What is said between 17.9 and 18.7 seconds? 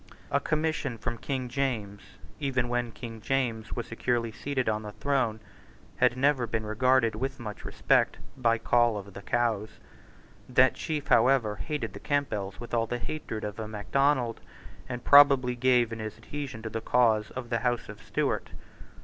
Stuart.